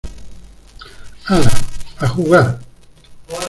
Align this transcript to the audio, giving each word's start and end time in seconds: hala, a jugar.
hala, 1.25 1.51
a 1.99 2.07
jugar. 2.07 2.59